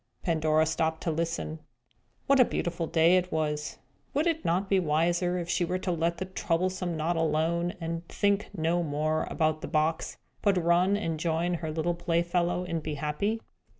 [0.23, 1.59] Pandora stopped to listen.
[2.25, 3.77] What a beautiful day it was!
[4.15, 8.07] Would it not be wiser if she were to let the troublesome knot alone, and
[8.07, 12.95] think no more about the box, but run and join her little playfellow and be
[12.95, 13.41] happy?